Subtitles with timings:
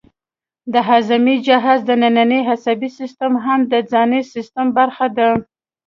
[0.73, 5.29] د هاضمې جهاز دنننی عصبي سیستم هم د ځانی سیستم برخه ده